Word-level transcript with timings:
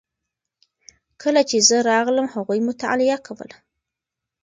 کله 1.21 1.41
چې 1.49 1.57
زه 1.67 1.77
راغلم 1.89 2.27
هغوی 2.35 2.59
مطالعه 2.69 3.17
کوله. 3.27 3.57